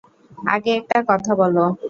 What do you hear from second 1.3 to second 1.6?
বলো।